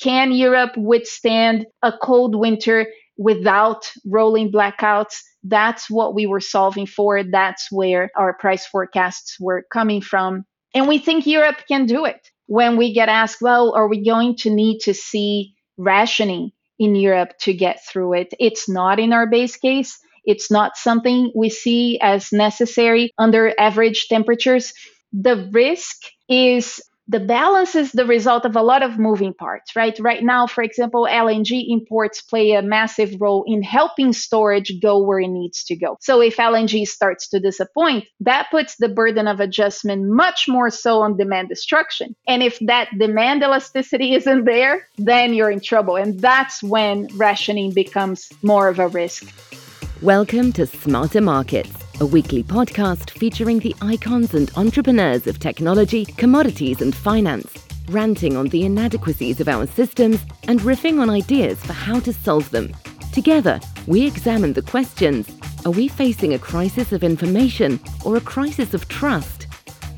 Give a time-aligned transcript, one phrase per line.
[0.00, 5.20] Can Europe withstand a cold winter without rolling blackouts?
[5.42, 7.22] That's what we were solving for.
[7.22, 10.44] That's where our price forecasts were coming from.
[10.74, 12.30] And we think Europe can do it.
[12.46, 17.38] When we get asked, well, are we going to need to see rationing in Europe
[17.42, 18.34] to get through it?
[18.40, 19.98] It's not in our base case.
[20.24, 24.72] It's not something we see as necessary under average temperatures.
[25.12, 25.96] The risk
[26.28, 29.98] is the balance is the result of a lot of moving parts, right?
[30.00, 35.20] Right now, for example, LNG imports play a massive role in helping storage go where
[35.20, 35.98] it needs to go.
[36.00, 41.00] So if LNG starts to disappoint, that puts the burden of adjustment much more so
[41.02, 42.16] on demand destruction.
[42.26, 45.96] And if that demand elasticity isn't there, then you're in trouble.
[45.96, 49.63] And that's when rationing becomes more of a risk.
[50.04, 56.82] Welcome to Smarter Markets, a weekly podcast featuring the icons and entrepreneurs of technology, commodities,
[56.82, 62.00] and finance, ranting on the inadequacies of our systems and riffing on ideas for how
[62.00, 62.76] to solve them.
[63.14, 65.26] Together, we examine the questions
[65.64, 69.46] Are we facing a crisis of information or a crisis of trust?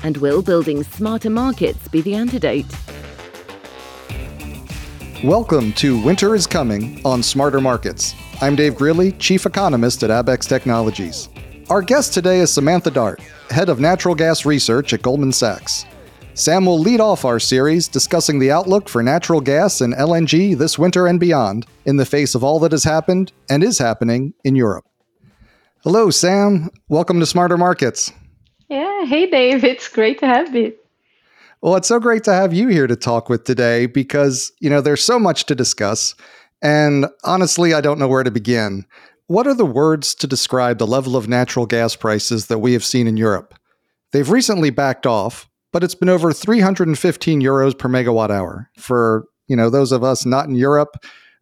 [0.03, 2.73] And will building smarter markets be the antidote?
[5.21, 8.15] Welcome to Winter is Coming on Smarter Markets.
[8.39, 11.27] I'm Dave Greely, Chief Economist at Abaxx Technologies.
[11.71, 15.87] Our guest today is Samantha Dart, Head of Natural Gas Research at Goldman Sachs.
[16.35, 20.77] Sam will lead off our series discussing the outlook for natural gas and LNG this
[20.77, 24.55] winter and beyond in the face of all that has happened and is happening in
[24.55, 24.85] Europe.
[25.83, 26.69] Hello, Sam.
[26.89, 28.11] Welcome to Smarter Markets.
[28.69, 29.63] Yeah, hey, Dave.
[29.63, 30.75] It's great to have you.
[31.61, 34.79] Well, it's so great to have you here to talk with today because, you know,
[34.79, 36.13] there's so much to discuss.
[36.61, 38.85] And honestly, I don't know where to begin.
[39.27, 42.85] What are the words to describe the level of natural gas prices that we have
[42.85, 43.53] seen in Europe?
[44.11, 48.69] They've recently backed off, but it's been over 315 euros per megawatt hour.
[48.77, 50.95] For, you know, those of us not in Europe,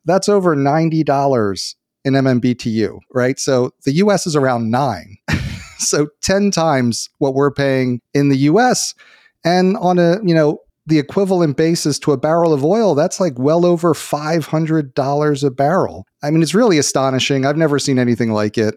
[0.06, 3.40] that's over $90 in MMBTU, right?
[3.40, 5.18] So the US is around 9.
[5.78, 8.96] so 10 times what we're paying in the US
[9.44, 13.38] and on a, you know, the equivalent basis to a barrel of oil, that's like
[13.38, 16.06] well over $500 a barrel.
[16.22, 17.46] I mean, it's really astonishing.
[17.46, 18.76] I've never seen anything like it.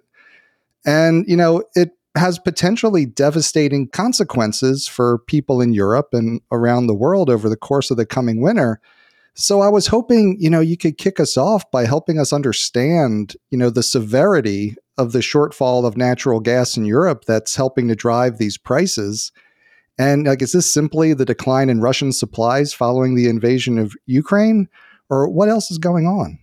[0.87, 6.95] And, you know, it has potentially devastating consequences for people in Europe and around the
[6.95, 8.81] world over the course of the coming winter.
[9.35, 13.37] So I was hoping, you know, you could kick us off by helping us understand,
[13.51, 17.95] you know, the severity of the shortfall of natural gas in Europe that's helping to
[17.95, 19.31] drive these prices
[19.99, 24.69] and like, is this simply the decline in Russian supplies following the invasion of Ukraine,
[25.11, 26.39] or what else is going on?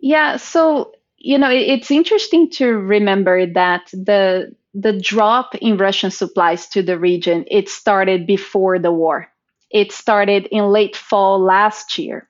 [0.00, 6.66] Yeah, so you know, it's interesting to remember that the the drop in Russian supplies
[6.68, 9.28] to the region it started before the war.
[9.70, 12.28] It started in late fall last year,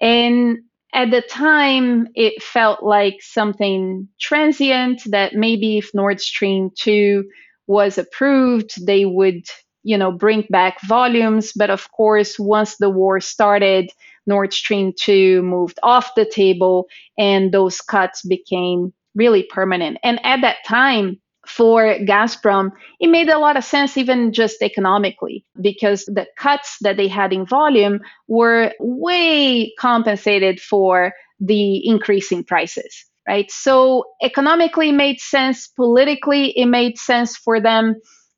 [0.00, 0.58] and
[0.92, 7.24] at the time it felt like something transient that maybe if Nord Stream two
[7.70, 9.46] was approved, they would,
[9.84, 11.52] you know, bring back volumes.
[11.54, 13.90] But of course, once the war started,
[14.26, 19.98] Nord Stream 2 moved off the table and those cuts became really permanent.
[20.02, 25.44] And at that time, for Gazprom, it made a lot of sense, even just economically,
[25.60, 33.09] because the cuts that they had in volume were way compensated for the increasing prices
[33.30, 33.50] right?
[33.52, 37.94] So economically it made sense, politically it made sense for them,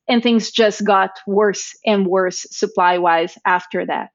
[0.07, 4.09] and things just got worse and worse supply wise after that.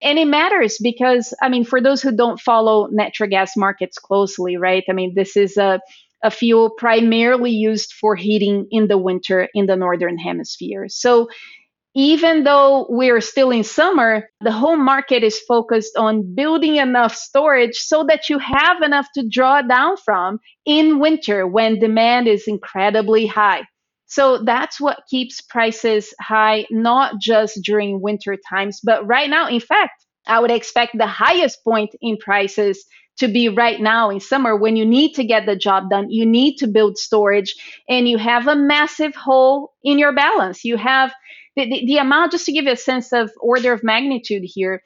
[0.00, 4.56] And it matters because, I mean, for those who don't follow natural gas markets closely,
[4.56, 4.84] right?
[4.88, 5.80] I mean, this is a,
[6.24, 10.86] a fuel primarily used for heating in the winter in the northern hemisphere.
[10.88, 11.28] So
[11.96, 17.74] even though we're still in summer, the whole market is focused on building enough storage
[17.74, 23.26] so that you have enough to draw down from in winter when demand is incredibly
[23.26, 23.62] high.
[24.04, 29.48] So that's what keeps prices high, not just during winter times, but right now.
[29.48, 32.84] In fact, I would expect the highest point in prices
[33.20, 36.10] to be right now in summer when you need to get the job done.
[36.10, 37.54] You need to build storage
[37.88, 40.62] and you have a massive hole in your balance.
[40.62, 41.10] You have
[41.56, 44.82] the, the, the amount, just to give you a sense of order of magnitude here,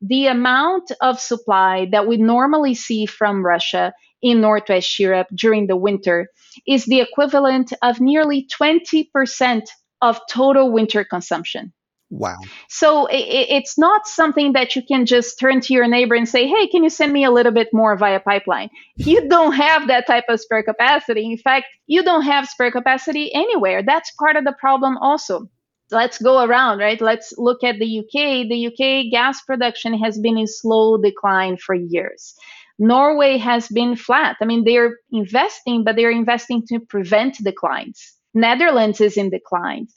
[0.00, 5.76] the amount of supply that we normally see from Russia in Northwest Europe during the
[5.76, 6.28] winter
[6.66, 9.62] is the equivalent of nearly 20%
[10.00, 11.72] of total winter consumption.
[12.10, 12.36] Wow.
[12.68, 16.46] So it, it's not something that you can just turn to your neighbor and say,
[16.46, 18.68] hey, can you send me a little bit more via pipeline?
[18.96, 21.24] You don't have that type of spare capacity.
[21.24, 23.82] In fact, you don't have spare capacity anywhere.
[23.82, 25.48] That's part of the problem also
[25.92, 27.00] let's go around, right?
[27.00, 28.48] Let's look at the UK.
[28.48, 32.34] The UK gas production has been in slow decline for years.
[32.78, 34.36] Norway has been flat.
[34.40, 38.14] I mean, they're investing, but they're investing to prevent declines.
[38.34, 39.88] Netherlands is in decline.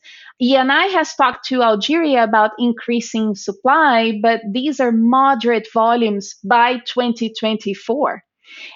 [0.42, 8.22] ENI has talked to Algeria about increasing supply, but these are moderate volumes by 2024.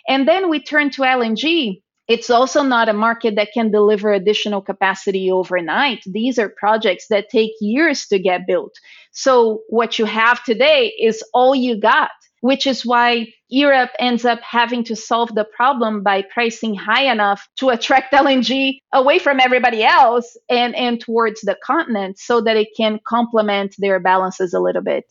[0.07, 1.81] And then we turn to LNG.
[2.09, 6.03] It's also not a market that can deliver additional capacity overnight.
[6.05, 8.73] These are projects that take years to get built.
[9.11, 12.09] So, what you have today is all you got
[12.41, 17.47] which is why Europe ends up having to solve the problem by pricing high enough
[17.57, 22.69] to attract LNG away from everybody else and, and towards the continent so that it
[22.75, 25.05] can complement their balances a little bit.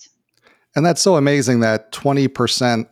[0.76, 2.86] And that's so amazing that 20%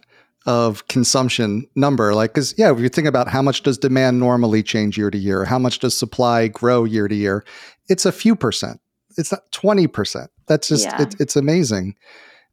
[0.46, 4.62] of consumption number like because yeah if you think about how much does demand normally
[4.62, 7.44] change year to year how much does supply grow year to year
[7.88, 8.80] it's a few percent.
[9.16, 11.02] It's not 20% that's just yeah.
[11.02, 11.96] it, it's amazing.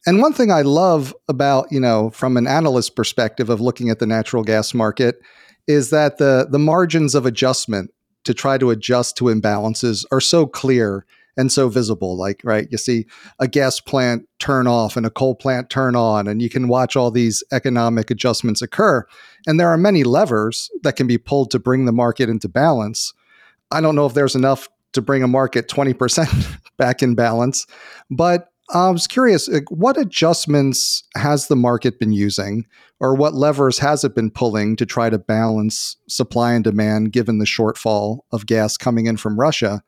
[0.06, 4.00] And one thing I love about, you know, from an analyst perspective of looking at
[4.00, 5.22] the natural gas market
[5.68, 7.92] is that the the margins of adjustment
[8.26, 11.06] to try to adjust to imbalances are so clear
[11.38, 13.06] and so visible like right you see
[13.40, 16.96] a gas plant turn off and a coal plant turn on and you can watch
[16.96, 19.06] all these economic adjustments occur
[19.48, 23.14] and there are many levers that can be pulled to bring the market into balance
[23.72, 27.66] i don't know if there's enough to bring a market 20% back in balance
[28.10, 32.66] but I was curious, what adjustments has the market been using,
[33.00, 37.40] or what levers has it been pulling to try to balance supply and demand given
[37.40, 39.84] the shortfall of gas coming in from Russia?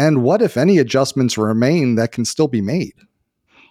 [0.00, 2.94] And what, if any, adjustments remain that can still be made?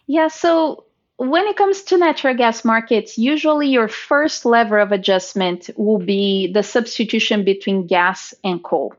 [0.05, 0.85] Yeah, so
[1.17, 6.51] when it comes to natural gas markets, usually your first lever of adjustment will be
[6.53, 8.93] the substitution between gas and coal.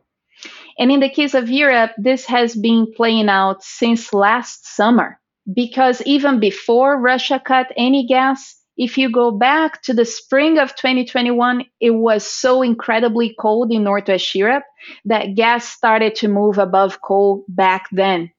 [0.76, 5.20] And in the case of Europe, this has been playing out since last summer
[5.54, 10.74] because even before Russia cut any gas, if you go back to the spring of
[10.74, 14.64] 2021, it was so incredibly cold in Northwest Europe
[15.04, 18.32] that gas started to move above coal back then.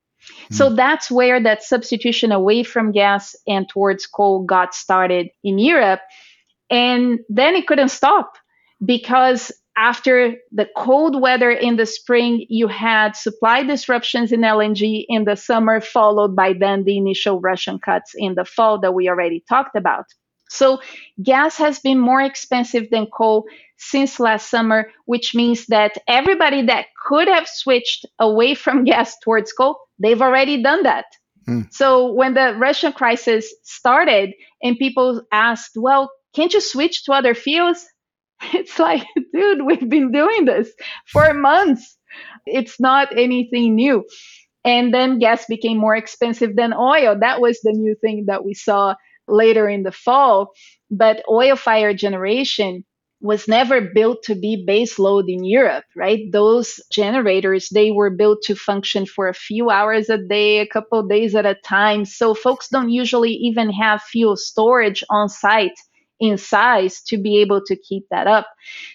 [0.50, 0.56] Mm.
[0.56, 6.02] So that's where that substitution away from gas and towards coal got started in Europe.
[6.72, 8.34] And then it couldn't stop
[8.84, 15.26] because after the cold weather in the spring, you had supply disruptions in LNG in
[15.26, 19.44] the summer, followed by then the initial Russian cuts in the fall that we already
[19.48, 20.06] talked about.
[20.52, 20.82] So,
[21.24, 23.46] gas has been more expensive than coal
[23.78, 29.54] since last summer, which means that everybody that could have switched away from gas towards
[29.54, 31.06] coal, they've already done that.
[31.48, 31.72] Mm.
[31.72, 37.34] So, when the Russian crisis started and people asked, well, can't you switch to other
[37.34, 37.86] fuels?
[38.54, 40.70] It's like, dude, we've been doing this
[41.06, 41.96] for months.
[42.46, 44.04] It's not anything new.
[44.66, 47.16] And then gas became more expensive than oil.
[47.20, 48.96] That was the new thing that we saw
[49.28, 50.52] later in the fall.
[50.90, 52.86] But oil fired generation
[53.22, 56.22] was never built to be base load in Europe, right?
[56.32, 61.08] Those generators, they were built to function for a few hours a day, a couple
[61.08, 62.04] days at a time.
[62.06, 65.80] So folks don't usually even have fuel storage on site
[66.22, 68.48] in size to be able to keep that up.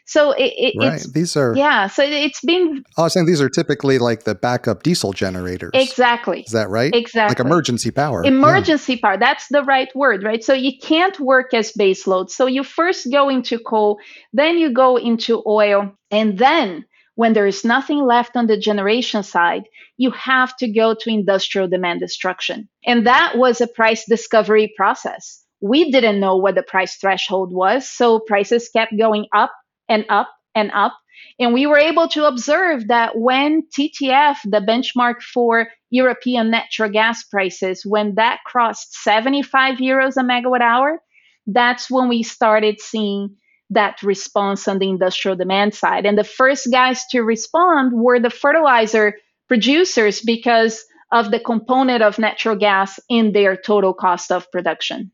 [0.06, 1.04] So it, it, right.
[1.12, 1.88] these are yeah.
[1.88, 2.84] So it's been.
[2.96, 5.72] I was saying these are typically like the backup diesel generators.
[5.74, 6.42] Exactly.
[6.42, 6.94] Is that right?
[6.94, 7.34] Exactly.
[7.34, 8.24] Like emergency power.
[8.24, 9.00] Emergency yeah.
[9.02, 9.18] power.
[9.18, 10.42] That's the right word, right?
[10.42, 12.30] So you can't work as base load.
[12.30, 13.98] So you first go into coal,
[14.32, 19.22] then you go into oil, and then when there is nothing left on the generation
[19.22, 19.64] side,
[19.96, 22.68] you have to go to industrial demand destruction.
[22.84, 27.88] And that was a price discovery process we didn't know what the price threshold was.
[27.88, 29.52] So prices kept going up
[29.88, 30.96] and up and up.
[31.38, 37.24] And we were able to observe that when TTF, the benchmark for European natural gas
[37.24, 41.00] prices, when that crossed 75 euros a megawatt hour,
[41.46, 43.36] that's when we started seeing
[43.70, 46.06] that response on the industrial demand side.
[46.06, 49.14] And the first guys to respond were the fertilizer
[49.48, 55.12] producers because of the component of natural gas in their total cost of production.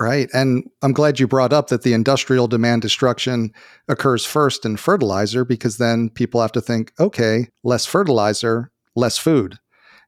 [0.00, 0.30] Right.
[0.32, 3.52] And I'm glad you brought up that the industrial demand destruction
[3.86, 9.58] occurs first in fertilizer because then people have to think, okay, less fertilizer, less food.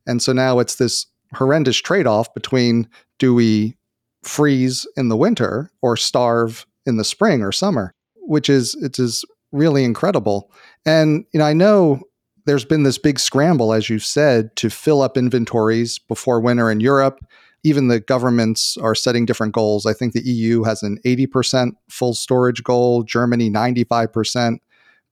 [0.06, 3.76] And so now it's this horrendous trade off between do we
[4.22, 9.26] freeze in the winter or starve in the spring or summer, which is it is
[9.52, 10.50] really incredible.
[10.86, 12.00] And you know, I know
[12.46, 16.80] there's been this big scramble, as you've said, to fill up inventories before winter in
[16.80, 17.20] Europe
[17.64, 19.86] even the governments are setting different goals.
[19.86, 24.58] I think the EU has an 80% full storage goal, Germany 95%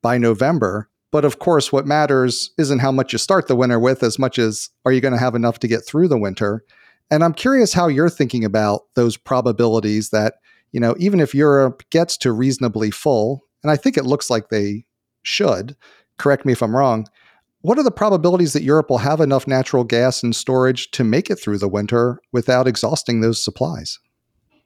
[0.03, 0.89] by November.
[1.13, 4.39] But of course, what matters isn't how much you start the winter with as much
[4.39, 6.65] as are you going to have enough to get through the winter.
[7.11, 10.35] And I'm curious how you're thinking about those probabilities that,
[10.73, 14.49] you know, even if Europe gets to reasonably full, and I think it looks like
[14.49, 14.85] they
[15.23, 15.77] should,
[16.19, 17.07] correct me if I'm wrong,
[17.63, 21.31] what are the probabilities that Europe will have enough natural gas and storage to make
[21.31, 23.99] it through the winter without exhausting those supplies?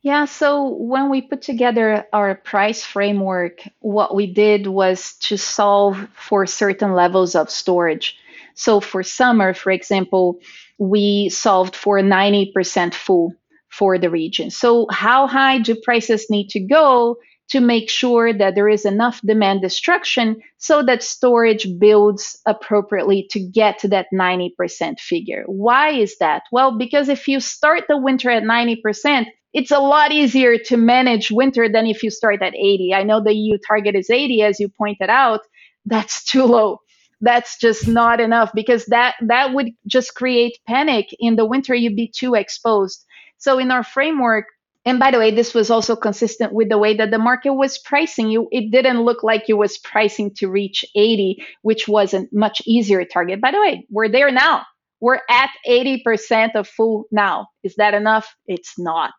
[0.03, 6.07] Yeah, so when we put together our price framework, what we did was to solve
[6.15, 8.17] for certain levels of storage.
[8.55, 10.39] So for summer, for example,
[10.79, 13.33] we solved for 90% full
[13.71, 14.51] for the region.
[14.51, 17.17] So, how high do prices need to go
[17.51, 23.41] to make sure that there is enough demand destruction so that storage builds appropriately to
[23.41, 25.45] get to that 90% figure?
[25.47, 26.43] Why is that?
[26.51, 31.31] Well, because if you start the winter at 90%, it's a lot easier to manage
[31.31, 32.93] winter than if you start at 80.
[32.95, 35.41] I know the EU target is 80, as you pointed out.
[35.87, 36.81] That's too low
[37.21, 41.97] that's just not enough because that that would just create panic in the winter you'd
[41.97, 43.05] be too exposed
[43.39, 44.47] so in our framework
[44.85, 47.79] and by the way this was also consistent with the way that the market was
[47.79, 52.27] pricing you it didn't look like it was pricing to reach 80 which was a
[52.33, 54.65] much easier target by the way we're there now
[55.05, 57.49] we're at 80% of full now.
[57.63, 58.35] Is that enough?
[58.47, 59.13] It's not.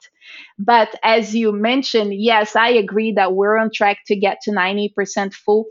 [0.58, 5.36] But as you mentioned, yes, I agree that we're on track to get to 90%
[5.36, 5.68] full.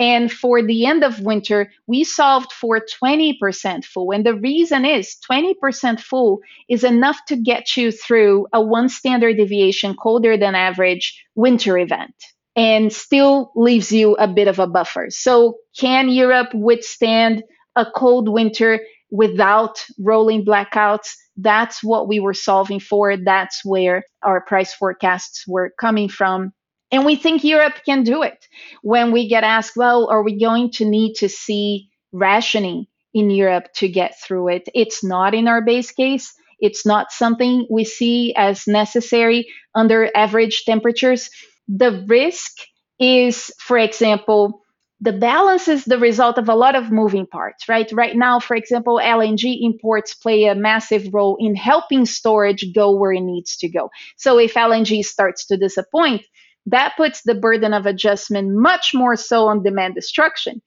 [0.00, 4.12] And for the end of winter, we solved for 20% full.
[4.12, 6.40] And the reason is 20% full
[6.70, 12.14] is enough to get you through a one standard deviation colder than average winter event
[12.56, 15.08] and still leaves you a bit of a buffer.
[15.10, 17.44] So, can Europe withstand
[17.76, 18.80] a cold winter
[19.10, 21.12] without rolling blackouts?
[21.36, 23.18] That's what we were solving for.
[23.18, 26.52] That's where our price forecasts were coming from.
[26.92, 28.48] And we think Europe can do it.
[28.82, 33.68] When we get asked, well, are we going to need to see rationing in Europe
[33.76, 34.68] to get through it?
[34.74, 36.34] It's not in our base case.
[36.58, 41.30] It's not something we see as necessary under average temperatures.
[41.68, 42.52] The risk
[42.98, 44.60] is, for example,
[45.00, 47.90] the balance is the result of a lot of moving parts, right?
[47.92, 53.12] Right now, for example, LNG imports play a massive role in helping storage go where
[53.12, 53.90] it needs to go.
[54.18, 56.22] So if LNG starts to disappoint,
[56.70, 60.62] that puts the burden of adjustment much more so on demand destruction.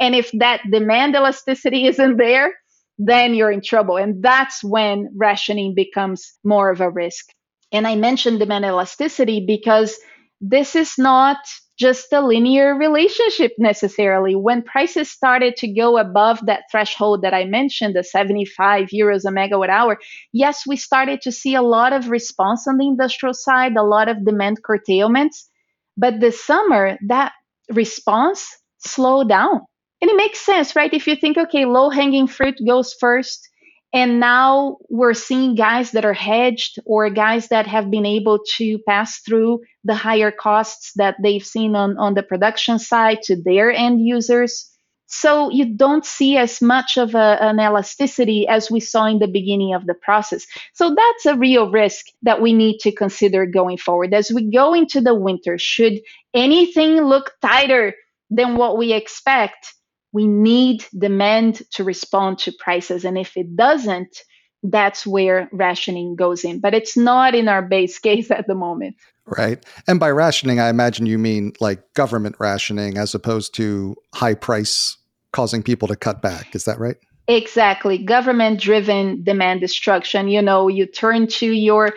[0.00, 2.54] And if that demand elasticity isn't there,
[2.98, 3.96] then you're in trouble.
[3.96, 7.26] And that's when rationing becomes more of a risk.
[7.72, 9.96] And I mentioned demand elasticity because
[10.40, 11.38] this is not
[11.78, 14.34] just a linear relationship necessarily.
[14.34, 19.30] When prices started to go above that threshold that I mentioned, the 75 euros a
[19.30, 19.98] megawatt hour,
[20.32, 24.08] yes, we started to see a lot of response on the industrial side, a lot
[24.08, 25.48] of demand curtailments.
[25.96, 27.32] But this summer, that
[27.70, 29.60] response slowed down.
[30.00, 30.92] And it makes sense, right?
[30.92, 33.48] If you think, okay, low hanging fruit goes first,
[33.92, 38.78] and now we're seeing guys that are hedged or guys that have been able to
[38.80, 43.72] pass through the higher costs that they've seen on, on the production side to their
[43.72, 44.70] end users.
[45.06, 49.26] So you don't see as much of a, an elasticity as we saw in the
[49.26, 50.46] beginning of the process.
[50.74, 54.12] So that's a real risk that we need to consider going forward.
[54.12, 56.00] As we go into the winter, should
[56.34, 57.94] anything look tighter
[58.28, 59.72] than what we expect,
[60.12, 63.04] we need demand to respond to prices.
[63.04, 64.22] And if it doesn't,
[64.62, 66.60] that's where rationing goes in.
[66.60, 68.96] But it's not in our base case at the moment.
[69.26, 69.64] Right.
[69.86, 74.96] And by rationing, I imagine you mean like government rationing as opposed to high price
[75.32, 76.54] causing people to cut back.
[76.54, 76.96] Is that right?
[77.26, 77.98] Exactly.
[77.98, 80.28] Government driven demand destruction.
[80.28, 81.92] You know, you turn to your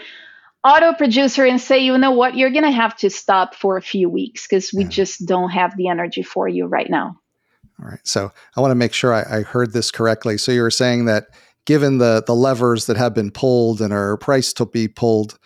[0.64, 3.82] auto producer and say, you know what, you're going to have to stop for a
[3.82, 4.90] few weeks because we yeah.
[4.90, 7.21] just don't have the energy for you right now.
[7.82, 8.00] All right.
[8.04, 10.38] So I want to make sure I, I heard this correctly.
[10.38, 11.28] So you were saying that
[11.66, 15.38] given the the levers that have been pulled and are priced to be pulled,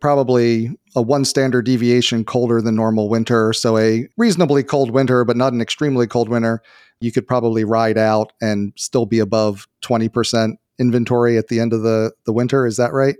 [0.00, 3.52] probably a one standard deviation colder than normal winter.
[3.52, 6.62] So a reasonably cold winter, but not an extremely cold winter.
[7.00, 11.82] You could probably ride out and still be above 20% inventory at the end of
[11.82, 12.66] the, the winter.
[12.66, 13.16] Is that right?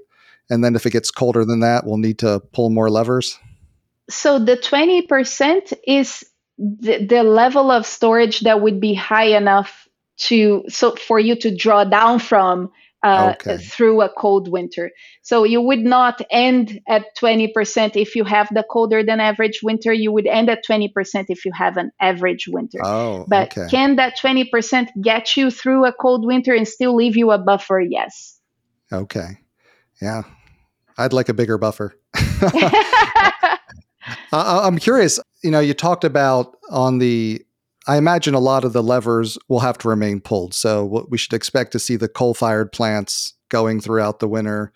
[0.50, 3.38] And then if it gets colder than that, we'll need to pull more levers.
[4.11, 6.25] So the 20% is
[6.61, 9.88] the, the level of storage that would be high enough
[10.19, 12.71] to so for you to draw down from
[13.02, 13.57] uh, okay.
[13.57, 14.90] through a cold winter.
[15.23, 19.90] So you would not end at 20% if you have the colder than average winter.
[19.90, 20.90] You would end at 20%
[21.31, 22.81] if you have an average winter.
[22.85, 23.71] Oh, but okay.
[23.71, 27.81] can that 20% get you through a cold winter and still leave you a buffer?
[27.81, 28.38] Yes.
[28.93, 29.38] Okay.
[30.02, 30.25] Yeah.
[30.99, 31.95] I'd like a bigger buffer.
[34.33, 35.21] I'm curious.
[35.42, 37.44] You know, you talked about on the
[37.87, 40.54] I imagine a lot of the levers will have to remain pulled.
[40.54, 44.73] So what we should expect to see the coal-fired plants going throughout the winter.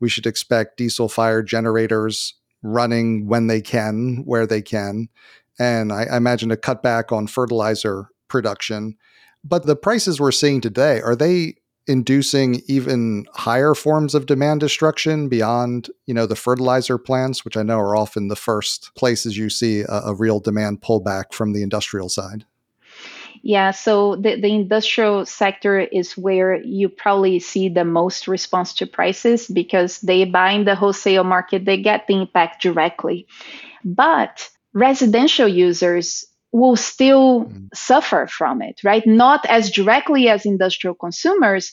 [0.00, 5.08] We should expect diesel-fired generators running when they can, where they can,
[5.58, 8.96] and I, I imagine a cutback on fertilizer production.
[9.44, 11.56] But the prices we're seeing today are they
[11.86, 17.62] inducing even higher forms of demand destruction beyond you know the fertilizer plants which i
[17.62, 21.62] know are often the first places you see a, a real demand pullback from the
[21.62, 22.44] industrial side
[23.42, 28.88] yeah, so the, the industrial sector is where you probably see the most response to
[28.88, 33.28] prices because they buy in the wholesale market, they get the impact directly.
[33.84, 36.24] But residential users
[36.56, 37.68] will still mm.
[37.74, 39.06] suffer from it, right?
[39.06, 41.70] Not as directly as industrial consumers,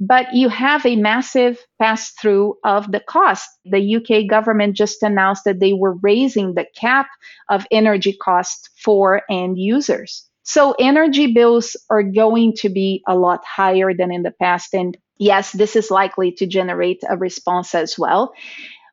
[0.00, 3.48] but you have a massive pass through of the cost.
[3.64, 7.06] The UK government just announced that they were raising the cap
[7.48, 10.28] of energy costs for end users.
[10.42, 14.74] So energy bills are going to be a lot higher than in the past.
[14.74, 18.32] And yes, this is likely to generate a response as well.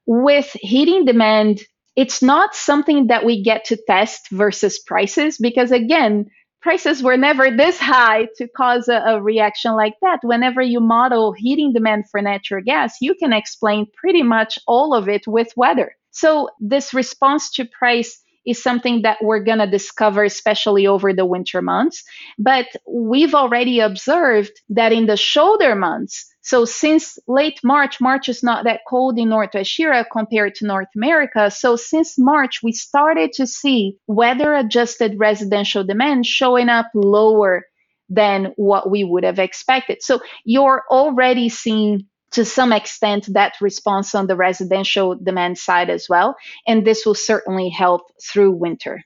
[0.05, 1.61] With heating demand,
[2.01, 6.25] it's not something that we get to test versus prices because, again,
[6.59, 10.17] prices were never this high to cause a, a, reaction like that.
[10.23, 15.07] Whenever you model heating demand for natural gas, you can explain pretty much all of
[15.07, 15.95] it with weather.
[16.09, 21.27] So, this response to price is something that we're going to discover, especially over the
[21.27, 22.03] winter months.
[22.39, 28.41] But we've already observed that in the shoulder months, so since late March, March is
[28.41, 31.51] not that cold in North Europe compared to North America.
[31.51, 37.65] So since March, we started to see weather adjusted residential demand showing up lower
[38.09, 40.01] than what we would have expected.
[40.01, 46.07] So you're already seeing to some extent that response on the residential demand side as
[46.09, 46.35] well.
[46.65, 49.03] And this will certainly help through winter.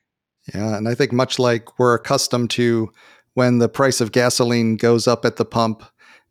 [0.54, 0.78] Yeah.
[0.78, 2.92] And I think much like we're accustomed to
[3.34, 5.84] when the price of gasoline goes up at the pump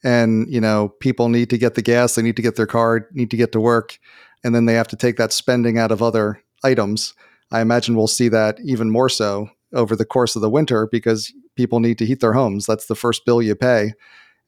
[0.05, 3.09] and, you know, people need to get the gas, they need to get their car,
[3.13, 3.99] need to get to work,
[4.45, 7.15] and then they have to take that spending out of other items.
[7.51, 11.33] I imagine we'll see that even more so over the course of the winter because
[11.57, 12.67] people need to heat their homes.
[12.67, 13.95] That's the first bill you pay.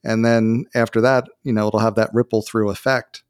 [0.03, 3.23] And then after that, you know, it'll have that ripple through effect.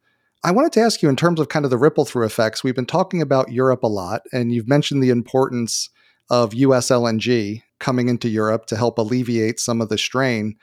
[0.44, 2.76] I wanted to ask you in terms of kind of the ripple through effects, we've
[2.76, 5.90] been talking about Europe a lot, and you've mentioned the importance
[6.30, 10.56] of US LNG coming into Europe to help alleviate some of the strain.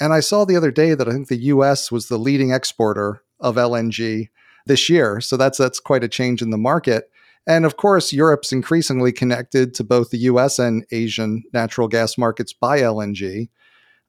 [0.00, 3.22] And I saw the other day that I think the US was the leading exporter
[3.38, 4.28] of LNG
[4.66, 5.20] this year.
[5.20, 7.10] So that's that's quite a change in the market.
[7.46, 12.52] And of course, Europe's increasingly connected to both the US and Asian natural gas markets
[12.52, 13.48] by LNG.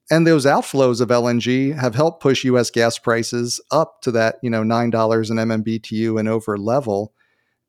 [0.09, 4.49] And those outflows of LNG have helped push US gas prices up to that, you
[4.49, 7.13] know, $9 an MMBTU and over level.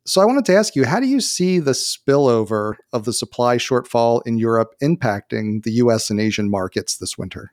[0.05, 3.57] So I wanted to ask you, how do you see the spillover of the supply
[3.57, 7.53] shortfall in Europe impacting the US and Asian markets this winter?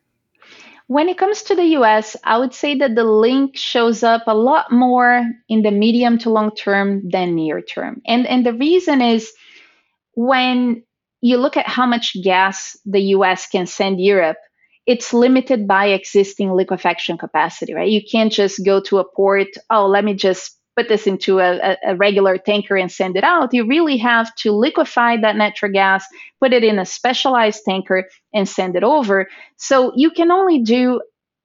[0.89, 4.33] When it comes to the US, I would say that the link shows up a
[4.33, 8.01] lot more in the medium to long term than near term.
[8.07, 9.31] And and the reason is
[10.15, 10.81] when
[11.21, 14.37] you look at how much gas the US can send Europe,
[14.87, 17.91] it's limited by existing liquefaction capacity, right?
[17.91, 21.75] You can't just go to a port, oh, let me just put this into a,
[21.85, 23.53] a, regular tanker and send it out.
[23.53, 26.05] You really have to liquefy that natural gas,
[26.39, 29.27] put it in a specialized tanker, and send it over.
[29.57, 31.01] So you can only do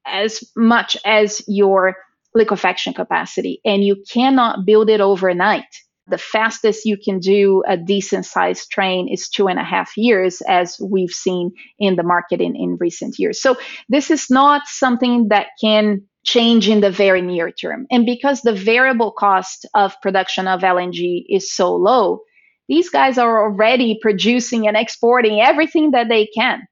[0.07, 1.97] as much as your
[2.33, 5.65] liquefaction capacity, and you cannot build it overnight.
[6.07, 10.43] The fastest you can do a decent sized train is two and a half years,
[10.43, 13.41] as we've seen in the market in, in recent years.
[13.41, 13.57] So,
[13.89, 17.87] this is not something that can change in the very near term.
[17.91, 22.21] And because the variable cost of production of LNG is so low,
[22.69, 26.67] these guys are already producing and exporting everything that they can.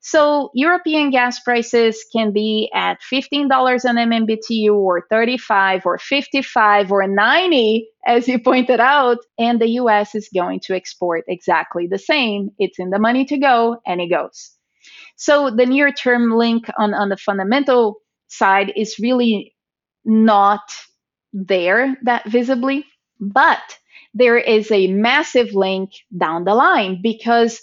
[0.00, 3.48] So European gas prices can be at $15
[3.84, 10.14] an MMBTU or 35 or 55 or 90 as you pointed out and the US
[10.14, 12.50] is going to export exactly the same.
[12.58, 14.50] It's in the money to go and it goes.
[15.16, 19.54] So the near term link on, on the fundamental side is really
[20.04, 20.62] not
[21.32, 22.84] there that visibly,
[23.20, 23.60] but
[24.14, 27.60] there is a massive link down the line because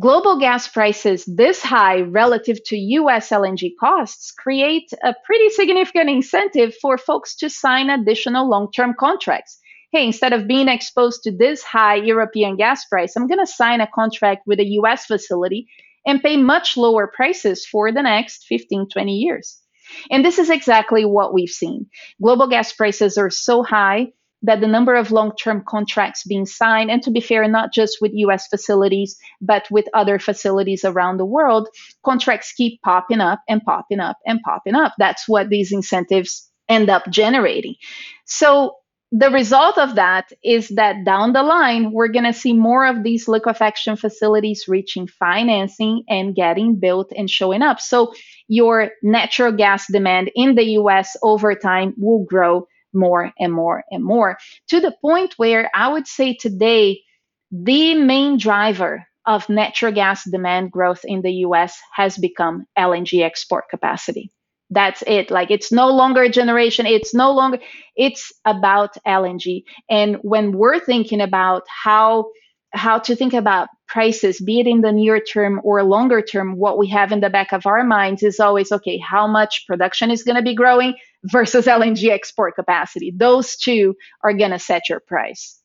[0.00, 6.74] Global gas prices this high relative to US LNG costs create a pretty significant incentive
[6.80, 9.58] for folks to sign additional long term contracts.
[9.92, 13.82] Hey, instead of being exposed to this high European gas price, I'm going to sign
[13.82, 15.66] a contract with a US facility
[16.06, 19.61] and pay much lower prices for the next 15, 20 years.
[20.10, 21.86] And this is exactly what we've seen.
[22.20, 26.90] Global gas prices are so high that the number of long term contracts being signed,
[26.90, 31.24] and to be fair, not just with US facilities, but with other facilities around the
[31.24, 31.68] world,
[32.04, 34.94] contracts keep popping up and popping up and popping up.
[34.98, 37.76] That's what these incentives end up generating.
[38.24, 38.76] So
[39.14, 43.02] the result of that is that down the line, we're going to see more of
[43.02, 47.78] these liquefaction facilities reaching financing and getting built and showing up.
[47.78, 48.14] So
[48.48, 54.02] your natural gas demand in the US over time will grow more and more and
[54.02, 57.02] more to the point where I would say today,
[57.50, 63.68] the main driver of natural gas demand growth in the US has become LNG export
[63.68, 64.30] capacity.
[64.72, 65.30] That's it.
[65.30, 66.86] Like it's no longer a generation.
[66.86, 67.58] It's no longer,
[67.96, 69.64] it's about LNG.
[69.90, 72.30] And when we're thinking about how,
[72.72, 76.78] how to think about prices, be it in the near term or longer term, what
[76.78, 80.22] we have in the back of our minds is always okay, how much production is
[80.22, 83.12] going to be growing versus LNG export capacity.
[83.14, 85.58] Those two are going to set your price.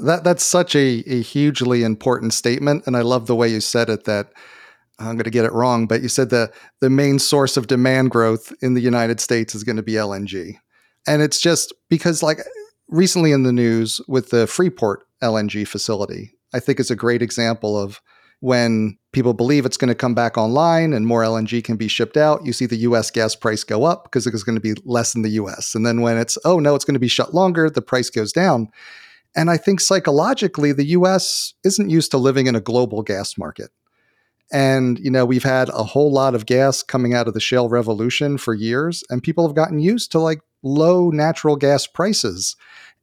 [0.00, 3.88] That that's such a, a hugely important statement, and I love the way you said
[3.88, 4.04] it.
[4.04, 4.32] That
[4.98, 8.10] I'm going to get it wrong, but you said the the main source of demand
[8.10, 10.56] growth in the United States is going to be LNG.
[11.06, 12.38] And it's just because like
[12.88, 17.78] recently in the news with the Freeport LNG facility, I think is a great example
[17.78, 18.00] of
[18.40, 22.16] when people believe it's going to come back online and more LNG can be shipped
[22.16, 25.14] out, you see the US gas price go up because it's going to be less
[25.14, 25.74] in the US.
[25.74, 28.32] And then when it's, oh no, it's going to be shut longer, the price goes
[28.32, 28.68] down.
[29.34, 33.70] And I think psychologically, the US isn't used to living in a global gas market.
[34.50, 37.68] And, you know, we've had a whole lot of gas coming out of the shale
[37.68, 42.56] revolution for years, and people have gotten used to like low natural gas prices.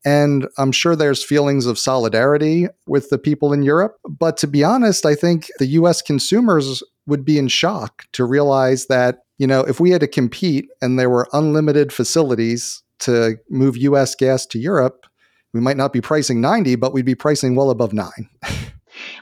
[0.03, 3.97] And I'm sure there's feelings of solidarity with the people in Europe.
[4.07, 8.85] But to be honest, I think the US consumers would be in shock to realize
[8.87, 13.77] that, you know, if we had to compete and there were unlimited facilities to move
[13.77, 15.05] US gas to Europe,
[15.53, 18.29] we might not be pricing 90, but we'd be pricing well above nine.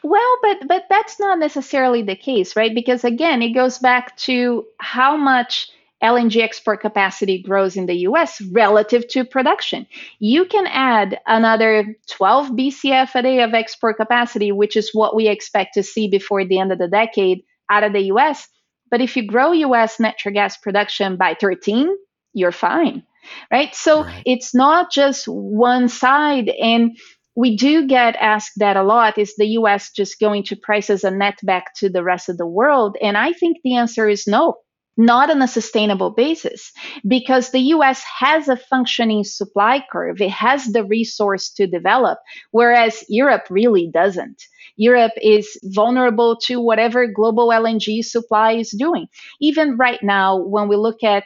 [0.03, 2.73] Well, but but that's not necessarily the case, right?
[2.73, 5.69] Because again, it goes back to how much
[6.03, 9.87] LNG export capacity grows in the US relative to production.
[10.19, 15.27] You can add another 12 BCF a day of export capacity, which is what we
[15.27, 18.49] expect to see before the end of the decade out of the US.
[18.91, 21.89] But if you grow US natural gas production by 13,
[22.33, 23.03] you're fine.
[23.49, 23.73] Right.
[23.73, 24.21] So right.
[24.25, 26.49] it's not just one side.
[26.49, 26.97] And
[27.35, 31.03] we do get asked that a lot is the US just going to price as
[31.03, 32.95] a net back to the rest of the world?
[33.01, 34.55] And I think the answer is no,
[34.97, 36.71] not on a sustainable basis,
[37.07, 40.21] because the US has a functioning supply curve.
[40.21, 42.19] It has the resource to develop,
[42.51, 44.43] whereas Europe really doesn't.
[44.75, 49.07] Europe is vulnerable to whatever global LNG supply is doing.
[49.39, 51.25] Even right now, when we look at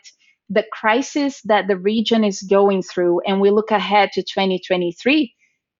[0.49, 5.33] the crisis that the region is going through and we look ahead to 2023,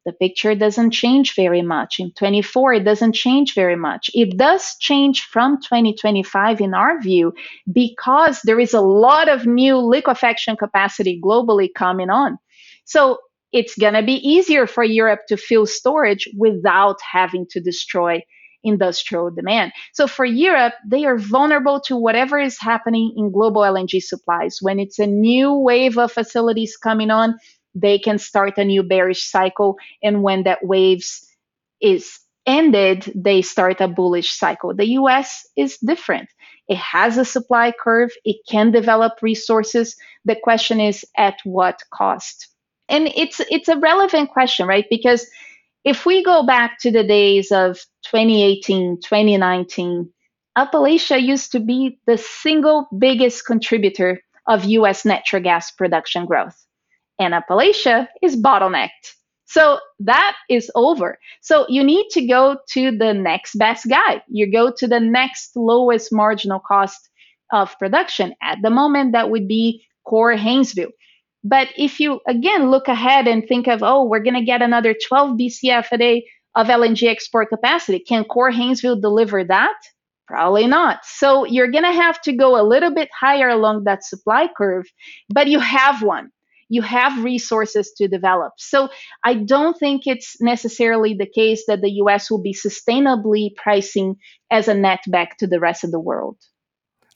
[0.08, 2.00] the picture doesn't change very much.
[2.00, 4.10] In 24, it doesn't change very much.
[4.14, 7.34] It does change from 2025 in our view
[7.70, 12.38] because there is a lot of new liquefaction capacity globally coming on.
[12.86, 13.18] So
[13.52, 18.22] it's going to be easier for Europe to fill storage without having to destroy
[18.64, 19.74] industrial demand.
[19.94, 24.60] So for Europe, they are vulnerable to whatever is happening in global LNG supplies.
[24.62, 27.36] When it's a new wave of facilities coming on,
[27.82, 29.78] they can start a new bearish cycle.
[30.02, 31.26] And when that waves
[31.80, 34.74] is ended, they start a bullish cycle.
[34.74, 36.30] The US is different.
[36.68, 39.96] It has a supply curve, it can develop resources.
[40.26, 42.48] The question is at what cost?
[42.90, 44.86] And it's it's a relevant question, right?
[44.90, 45.28] Because
[45.84, 47.78] if we go back to the days of
[48.12, 50.10] 2018, 2019,
[50.58, 56.58] Appalachia used to be the single biggest contributor of US natural gas production growth
[57.20, 59.16] and Appalachia is bottlenecked.
[59.46, 61.18] So that is over.
[61.42, 64.22] So you need to go to the next best guy.
[64.28, 67.10] You go to the next lowest marginal cost
[67.54, 68.36] of production.
[68.44, 70.92] At the moment, that would be core Haynesville.
[71.44, 74.94] But if you again look ahead and think of, oh, we're going to get another
[75.08, 76.26] 12 BCF a day
[76.56, 79.76] of LNG export capacity, can core Haynesville deliver that?
[80.28, 81.06] Probably not.
[81.06, 84.86] So you're going to have to go a little bit higher along that supply curve,
[85.30, 86.32] but you have one
[86.70, 88.54] you have resources to develop.
[88.58, 88.90] So
[89.24, 94.16] I don't think it's necessarily the case that the US will be sustainably pricing
[94.52, 96.38] as a net back to the rest of the world.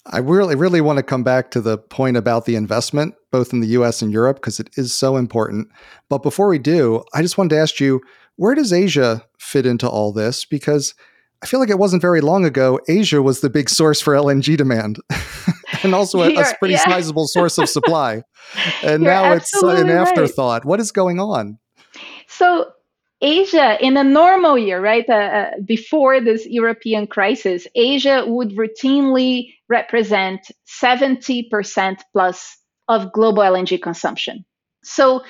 [0.06, 3.60] I really, really want to come back to the point about the investment, both in
[3.60, 5.68] the US and Europe, because it is so important.
[6.10, 8.02] But before we do, I just wanted to ask you
[8.38, 10.46] where does Asia fit into all this?
[10.46, 10.96] Because
[11.44, 14.58] I feel like it wasn't very long ago, Asia was the big source for LNG
[14.58, 15.00] demand.
[15.84, 16.84] and also a, a pretty yeah.
[16.90, 18.24] sizable source of supply.
[18.84, 20.64] And You're now it's an afterthought.
[20.64, 20.70] Right.
[20.70, 21.60] What is going on?
[22.28, 22.72] So
[23.22, 29.54] Asia, in a normal year, right, uh, uh, before this European crisis, Asia would routinely
[29.70, 30.40] represent
[30.82, 34.44] 70% plus of global LNG consumption.
[34.84, 35.22] So,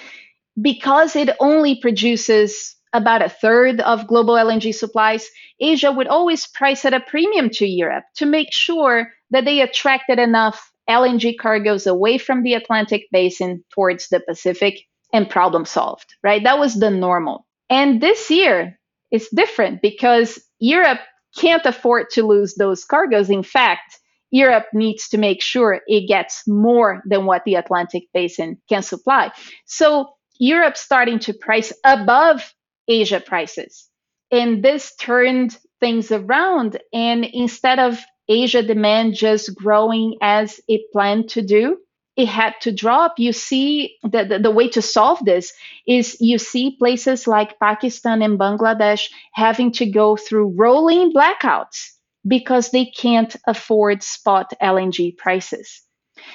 [0.62, 6.86] because it only produces about a third of global LNG supplies, Asia would always price
[6.86, 12.18] at a premium to Europe to make sure that they attracted enough LNG cargoes away
[12.18, 14.82] from the Atlantic basin towards the Pacific
[15.14, 16.44] and problem solved, right?
[16.44, 17.46] That was the normal.
[17.70, 18.78] And this year
[19.12, 21.00] is different because Europe
[21.38, 23.30] can't afford to lose those cargoes.
[23.30, 24.00] In fact,
[24.32, 29.32] Europe needs to make sure it gets more than what the Atlantic basin can supply.
[29.66, 32.54] So Europe's starting to price above
[32.92, 33.88] Asia prices.
[34.32, 36.80] And this turned things around.
[36.94, 41.78] And instead of Asia demand just growing as it planned to do,
[42.18, 43.14] it had to drop.
[43.18, 45.54] You see, the, the, the, way to solve this
[45.88, 51.92] is you see places like Pakistan and Bangladesh having to go through rolling blackouts
[52.28, 55.82] because they can't afford spot LNG prices.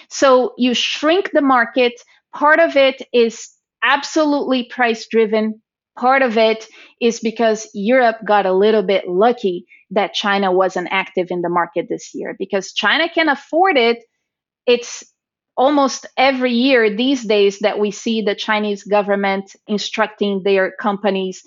[0.08, 1.92] So you shrink the market.
[2.34, 3.50] Part of it is
[3.82, 5.62] absolutely price driven.
[5.98, 6.66] Part of it
[7.00, 11.86] is because Europe got a little bit lucky that China wasn't active in the market
[11.88, 14.04] this year because China can afford it.
[14.66, 15.04] It's
[15.56, 21.42] almost every year these days that we see the Chinese government instructing their companies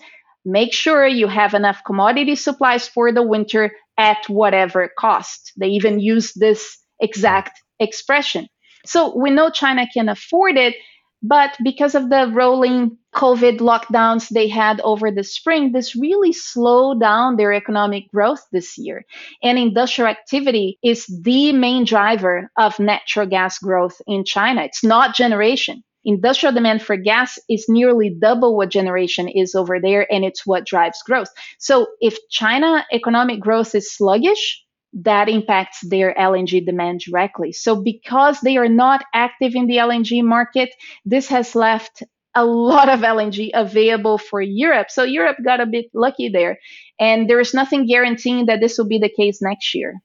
[0.45, 5.51] make sure you have enough commodity supplies for the winter at whatever cost.
[5.57, 8.47] They even use this exact expression.
[8.85, 10.75] So we know China can afford it,
[11.21, 16.99] but because of the rolling COVID lockdowns they had over the spring, this really slowed
[16.99, 19.05] down their economic growth this year.
[19.43, 24.63] And industrial activity is the main driver of natural gas growth in China.
[24.63, 25.83] It's not generation.
[26.05, 30.65] Industrial demand for gas is nearly double what generation is over there, and it's what
[30.65, 31.27] drives growth.
[31.59, 37.51] So if China economic growth is sluggish, that impacts their LNG demand directly.
[37.51, 40.69] So, because they are not active in the LNG market,
[41.05, 42.03] this has left
[42.35, 44.87] a lot of LNG available for Europe.
[44.89, 46.57] So, Europe got a bit lucky there.
[46.99, 49.95] And there is nothing guaranteeing that this will be the case next year.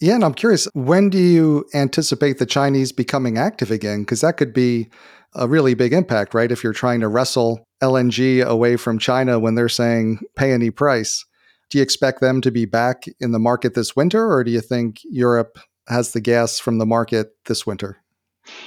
[0.00, 4.00] Yeah, and I'm curious, when do you anticipate the Chinese becoming active again?
[4.00, 4.88] Because that could be
[5.34, 6.50] a really big impact, right?
[6.50, 11.24] If you're trying to wrestle LNG away from China when they're saying pay any price.
[11.70, 14.60] Do you expect them to be back in the market this winter, or do you
[14.60, 17.98] think Europe has the gas from the market this winter?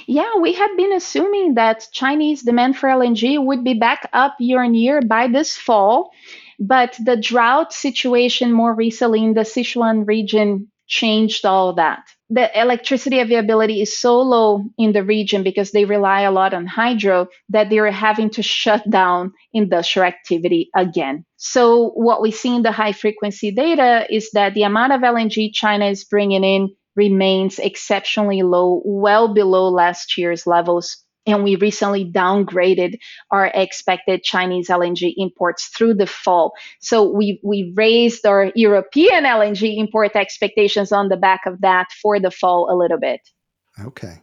[0.06, 4.62] Yeah, we had been assuming that Chinese demand for LNG would be back up year
[4.62, 6.10] on year by this fall.
[6.60, 12.04] But the drought situation more recently in the Sichuan region changed all that.
[12.34, 16.66] The electricity availability is so low in the region because they rely a lot on
[16.66, 21.24] hydro that they're having to shut down industrial activity again.
[21.36, 25.52] So, what we see in the high frequency data is that the amount of LNG
[25.52, 32.04] China is bringing in remains exceptionally low, well below last year's levels and we recently
[32.10, 32.98] downgraded
[33.30, 36.52] our expected Chinese LNG imports through the fall.
[36.80, 42.20] So we we raised our European LNG import expectations on the back of that for
[42.20, 43.20] the fall a little bit.
[43.80, 44.20] Okay.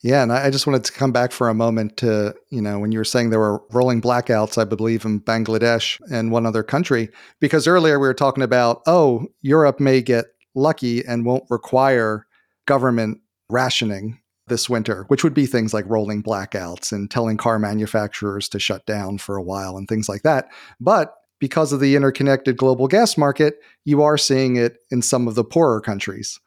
[0.00, 2.92] Yeah, and I just wanted to come back for a moment to, you know, when
[2.92, 7.08] you were saying there were rolling blackouts, I believe in Bangladesh and one other country,
[7.40, 12.26] because earlier we were talking about, oh, Europe may get lucky and won't require
[12.66, 13.18] government
[13.50, 18.58] rationing this winter, which would be things like rolling blackouts and telling car manufacturers to
[18.58, 20.48] shut down for a while and things like that.
[20.80, 25.34] But because of the interconnected global gas market, you are seeing it in some of
[25.34, 26.40] the poorer countries.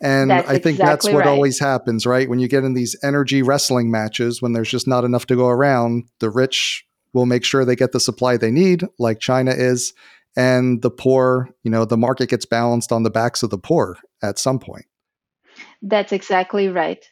[0.00, 1.26] And that's I think exactly that's what right.
[1.26, 2.28] always happens, right?
[2.28, 5.48] When you get in these energy wrestling matches, when there's just not enough to go
[5.48, 9.92] around, the rich will make sure they get the supply they need, like China is.
[10.36, 13.98] And the poor, you know, the market gets balanced on the backs of the poor
[14.22, 14.84] at some point.
[15.82, 17.04] That's exactly right.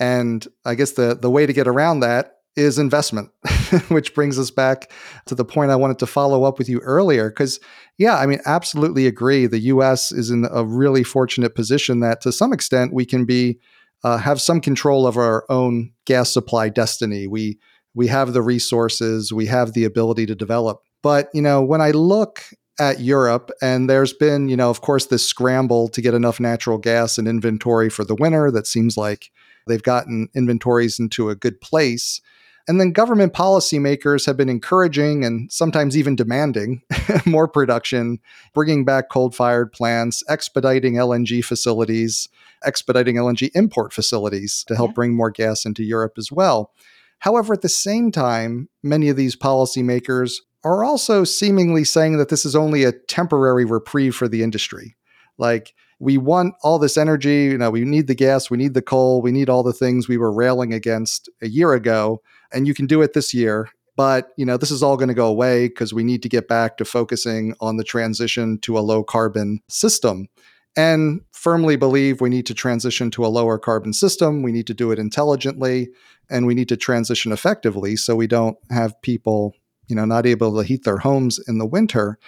[0.00, 3.30] And I guess the the way to get around that is investment,
[3.88, 4.90] which brings us back
[5.26, 7.30] to the point I wanted to follow up with you earlier.
[7.30, 7.60] Because,
[7.96, 9.46] yeah, I mean, absolutely agree.
[9.46, 10.10] The U.S.
[10.10, 13.60] is in a really fortunate position that, to some extent, we can be
[14.02, 17.26] uh, have some control of our own gas supply destiny.
[17.26, 17.58] We
[17.94, 20.80] we have the resources, we have the ability to develop.
[21.02, 22.42] But you know, when I look
[22.80, 26.78] at Europe, and there's been, you know, of course, this scramble to get enough natural
[26.78, 28.50] gas and inventory for the winter.
[28.50, 29.30] That seems like
[29.66, 32.20] They've gotten inventories into a good place.
[32.68, 36.82] And then government policymakers have been encouraging and sometimes even demanding
[37.26, 38.18] more production,
[38.54, 42.28] bringing back coal fired plants, expediting LNG facilities,
[42.64, 44.94] expediting LNG import facilities to help yeah.
[44.94, 46.72] bring more gas into Europe as well.
[47.20, 52.44] However, at the same time, many of these policymakers are also seemingly saying that this
[52.44, 54.96] is only a temporary reprieve for the industry.
[55.38, 58.82] Like, we want all this energy, you know, we need the gas, we need the
[58.82, 62.74] coal, we need all the things we were railing against a year ago, and you
[62.74, 63.68] can do it this year.
[63.96, 66.48] But, you know, this is all going to go away because we need to get
[66.48, 70.28] back to focusing on the transition to a low carbon system
[70.74, 74.42] and firmly believe we need to transition to a lower carbon system.
[74.42, 75.90] We need to do it intelligently
[76.30, 79.54] and we need to transition effectively so we don't have people,
[79.88, 82.18] you know, not able to heat their homes in the winter.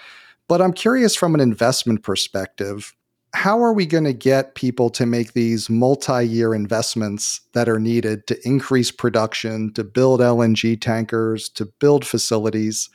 [0.49, 2.95] But I'm curious from an investment perspective,
[3.35, 8.27] how are we going to get people to make these multi-year investments that are needed
[8.27, 12.91] to increase production, to build LNG tankers, to build facilities?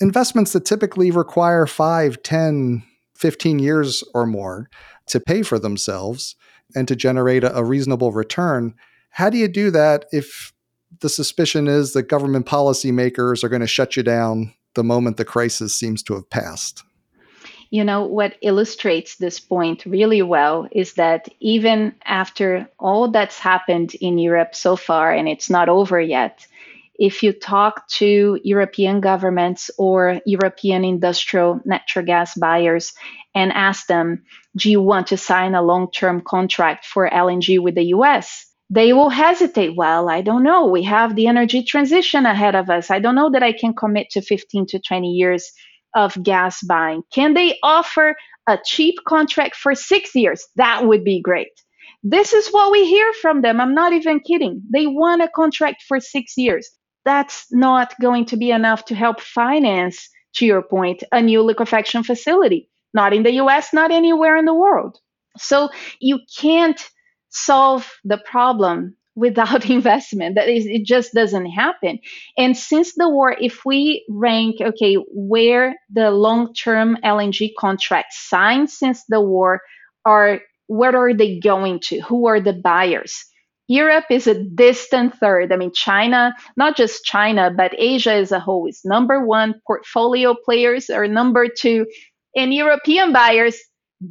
[0.00, 2.84] Investments that typically require 5, 10,
[3.16, 4.70] 15 years or more
[5.06, 6.36] to pay for themselves
[6.76, 8.74] and to generate a, a reasonable return.
[9.10, 10.52] How do you do that if
[11.00, 15.24] the suspicion is that government policymakers are going to shut you down the moment the
[15.24, 16.84] crisis seems to have passed?
[17.70, 23.94] You know, what illustrates this point really well is that even after all that's happened
[23.94, 26.46] in Europe so far, and it's not over yet,
[26.98, 32.92] if you talk to European governments or European industrial natural gas buyers
[33.34, 34.24] and ask them,
[34.56, 38.46] do you want to sign a long term contract for LNG with the US?
[38.70, 39.76] They will hesitate.
[39.76, 40.66] Well, I don't know.
[40.66, 42.90] We have the energy transition ahead of us.
[42.90, 45.52] I don't know that I can commit to 15 to 20 years
[45.98, 47.02] of gas buying.
[47.12, 50.46] Can they offer a cheap contract for six years?
[50.56, 51.52] That would be great.
[52.02, 53.60] This is what we hear from them.
[53.60, 54.62] I'm not even kidding.
[54.72, 56.70] They want a contract for six years
[57.08, 62.02] that's not going to be enough to help finance, to your point, a new liquefaction
[62.02, 62.68] facility.
[62.92, 64.98] Not in the US, not anywhere in the world.
[65.38, 66.80] So you can't
[67.30, 70.36] solve the problem without investment.
[70.36, 71.98] That is, it just doesn't happen.
[72.36, 78.70] And since the war, if we rank, okay, where the long term LNG contracts signed
[78.70, 79.60] since the war
[80.04, 82.00] are, where are they going to?
[82.00, 83.24] Who are the buyers?
[83.70, 85.52] Europe is a distant third.
[85.52, 89.60] I mean, China, not just China, but Asia as a whole is number one.
[89.66, 91.86] Portfolio players are number two.
[92.34, 93.58] And European buyers,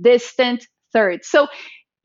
[0.02, 1.26] distant third.
[1.26, 1.48] So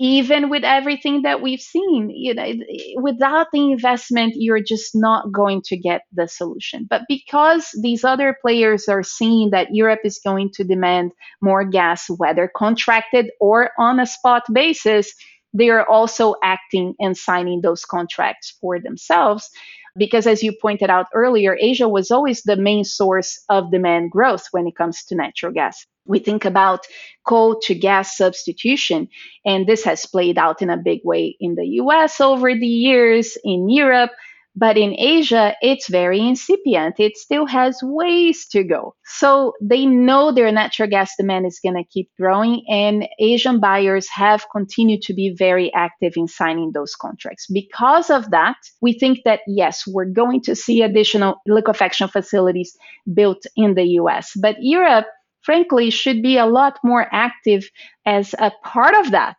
[0.03, 2.53] even with everything that we've seen, you know,
[2.97, 6.89] without the investment, you're just not going to get the solution.
[6.91, 12.07] But because these other players are seeing that Europe is going to demand more gas,
[12.11, 15.15] whether contracted or on a spot basis,
[15.55, 19.49] they are also acting and signing those contracts for themselves.
[19.97, 24.49] Because as you pointed out earlier, Asia was always the main source of demand growth
[24.51, 25.87] when it comes to natural gas.
[26.05, 26.87] We think about
[27.27, 29.09] coal to gas substitution,
[29.45, 33.37] and this has played out in a big way in the US over the years,
[33.45, 34.11] in Europe,
[34.55, 36.97] but in Asia, it's very incipient.
[36.99, 38.95] It still has ways to go.
[39.05, 44.09] So they know their natural gas demand is going to keep growing, and Asian buyers
[44.11, 47.47] have continued to be very active in signing those contracts.
[47.51, 52.77] Because of that, we think that yes, we're going to see additional liquefaction facilities
[53.15, 54.33] built in the US.
[54.37, 55.07] But Europe,
[55.43, 57.69] frankly, should be a lot more active
[58.07, 59.37] as a part of that.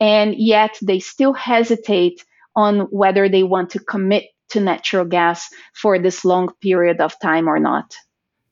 [0.00, 5.98] And yet they still hesitate on whether they want to commit to natural gas for
[5.98, 7.94] this long period of time or not.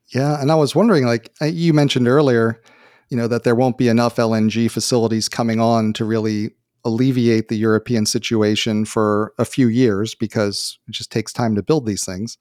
[0.09, 2.61] Yeah, and I was wondering, like you mentioned earlier,
[3.09, 6.51] you know that there won't be enough LNG facilities coming on to really
[6.85, 11.87] alleviate the European situation for a few years because it just takes time to build
[11.87, 12.39] these things.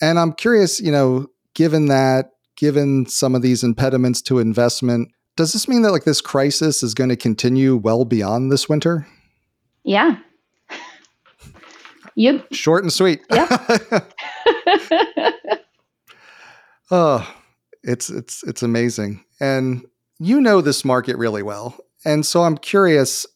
[0.00, 2.30] And I'm curious, you know, given that,
[2.64, 6.94] given some of these impediments to investment, does this mean that like this crisis is
[6.94, 9.06] going to continue well beyond this winter?
[9.82, 10.16] Yeah,
[12.14, 13.20] you short and sweet.
[13.30, 14.00] Yeah.
[16.90, 17.36] oh,
[17.82, 19.22] it's it's it's amazing.
[19.40, 19.84] And
[20.18, 21.76] you know this market really well.
[22.06, 23.26] And so I'm curious,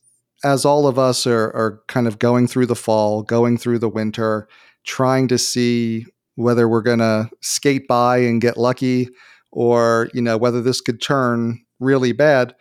[0.43, 3.91] as all of us are are kind of going through the fall, going through the
[3.91, 4.49] winter,
[4.85, 6.07] trying to see
[6.39, 9.09] whether we're gonna skate by and get lucky
[9.51, 12.55] or, you know, whether this could turn really bad.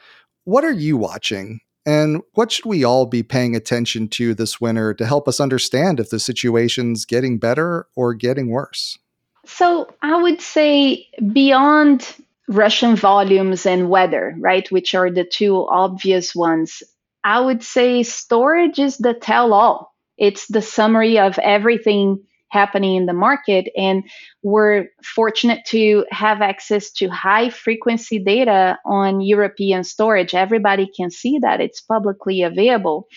[0.45, 4.93] What are you watching and what should we all be paying attention to this winter
[4.95, 8.97] to help us understand if the situation's getting better or getting worse?
[9.45, 12.15] So, I would say beyond
[12.49, 16.83] Russian volumes and weather, right, which are the two obvious ones,
[17.23, 19.93] I would say storage is the tell all.
[20.17, 23.69] It's the summary of everything happening in the market.
[23.75, 24.03] And
[24.41, 30.33] we're fortunate to have access to high frequency data on European storage.
[30.33, 33.07] Everybody can see that, it's publicly available.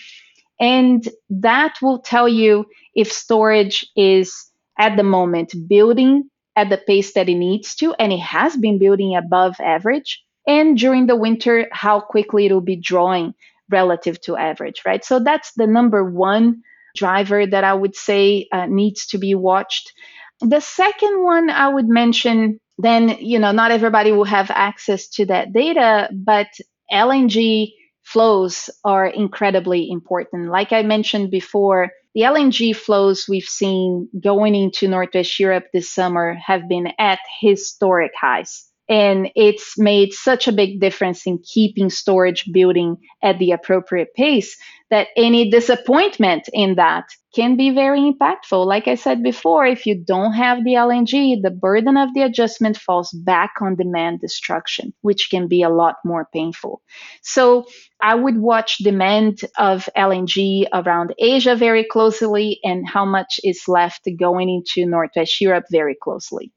[0.59, 4.33] And that will tell you if storage is
[4.77, 8.77] at the moment building at the pace that it needs to, and it has been
[8.77, 10.21] building above average.
[10.47, 13.33] And during the winter, how quickly it will be drawing
[13.69, 15.03] relative to average, right?
[15.03, 16.61] So that's the number one
[16.95, 19.91] driver that I would say uh, needs to be watched.
[20.41, 25.25] The second one I would mention, then, you know, not everybody will have access to
[25.27, 26.47] that data, but
[26.91, 27.73] LNG
[28.03, 30.49] flows are incredibly important.
[30.49, 36.33] Like I mentioned before, the LNG flows we've seen going into Northwest Europe this summer
[36.45, 38.70] have been at historic highs.
[38.91, 44.57] And it's made such a big difference in keeping storage building at the appropriate pace
[44.89, 48.65] that any disappointment in that can be very impactful.
[48.65, 52.75] Like I said before, if you don't have the LNG, the burden of the adjustment
[52.75, 56.81] falls back on demand destruction, which can be a lot more painful.
[57.21, 57.67] So
[58.01, 64.05] I would watch demand of LNG around Asia very closely and how much is left
[64.19, 66.51] going into Northwest Europe very closely.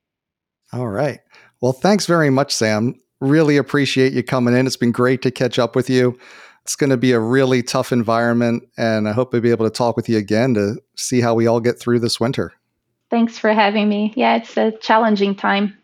[0.73, 1.21] All right.
[1.61, 3.01] Well, thanks very much, Sam.
[3.21, 4.67] Really appreciate you coming in.
[4.67, 6.19] It's been great to catch up with you.
[6.63, 9.71] It's going to be a really tough environment, and I hope to be able to
[9.71, 12.53] talk with you again to see how we all get through this winter.
[13.11, 14.13] Thanks for having me.
[14.17, 15.77] Yeah, it's a challenging time.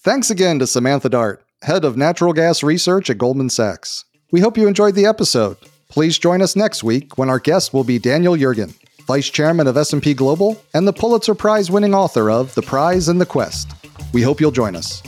[0.00, 4.04] Thanks again to Samantha Dart, Head of Natural Gas Research at Goldman Sachs.
[4.30, 5.56] We hope you enjoyed the episode.
[5.88, 8.74] Please join us next week when our guest will be Daniel Yergin,
[9.06, 13.20] Vice Chairman of S&P Global and the Pulitzer Prize winning author of The Prize and
[13.20, 13.72] the Quest.
[14.14, 15.02] We hope you'll join us.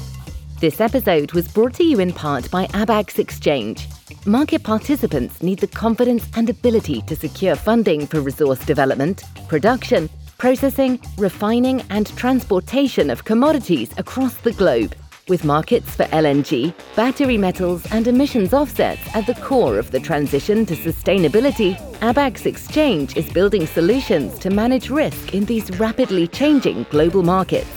[0.59, 3.86] This episode was brought to you in part by Abaxx Exchange.
[4.26, 10.98] Market participants need the confidence and ability to secure funding for resource development, production, processing,
[11.18, 14.92] refining, and transportation of commodities across the globe.
[15.28, 20.66] With markets for LNG, battery metals, and emissions offsets at the core of the transition
[20.66, 27.22] to sustainability, Abaxx Exchange is building solutions to manage risk in these rapidly changing global
[27.22, 27.76] markets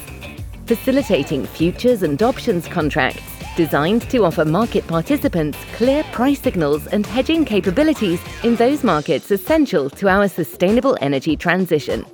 [0.69, 3.23] facilitating futures and options contracts
[3.55, 9.89] designed to offer market participants clear price signals and hedging capabilities in those markets essential
[9.89, 12.05] to our sustainable energy transition.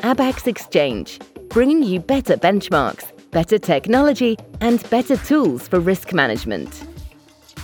[0.00, 1.18] Abaxx Exchange,
[1.48, 6.86] bringing you better benchmarks, better technology, and better tools for risk management.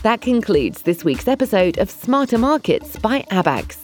[0.05, 3.84] That concludes this week's episode of Smarter Markets by Abaxx.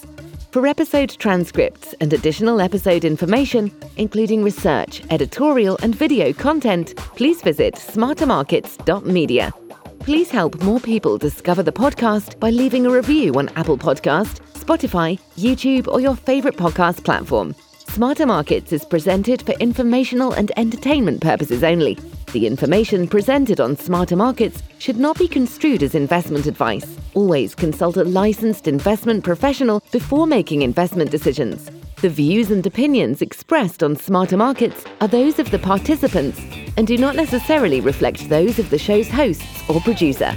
[0.52, 7.74] For episode transcripts and additional episode information, including research, editorial, and video content, please visit
[7.74, 9.54] smartermarkets.media.
[10.00, 15.20] Please help more people discover the podcast by leaving a review on Apple Podcast, Spotify,
[15.36, 17.54] YouTube, or your favorite podcast platform.
[17.86, 21.96] Smarter Markets is presented for informational and entertainment purposes only.
[22.32, 26.96] The information presented on Smarter Markets should not be construed as investment advice.
[27.14, 31.68] Always consult a licensed investment professional before making investment decisions.
[32.02, 36.40] The views and opinions expressed on Smarter Markets are those of the participants
[36.76, 40.32] and do not necessarily reflect those of the show's hosts or producer.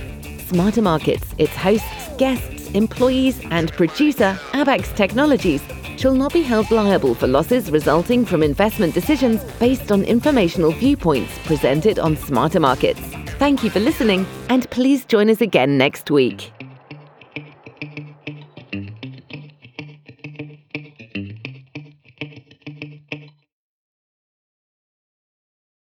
[0.48, 5.62] Smarter Markets, its hosts, guests, employees, and producer, Abaxx Technologies,
[6.04, 11.32] shall not be held liable for losses resulting from investment decisions based on informational viewpoints
[11.46, 13.00] presented on Smarter Markets.
[13.40, 16.52] Thank you for listening, and please join us again next week.